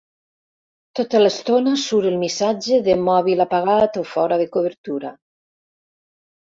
Tota 0.99 1.21
l'estona 1.21 1.75
surt 1.83 2.09
el 2.13 2.17
missatge 2.23 2.81
de 2.89 2.97
mòbil 3.11 3.47
apagat 3.49 4.01
o 4.05 4.09
fora 4.17 4.43
de 4.45 4.53
cobertura. 4.59 5.15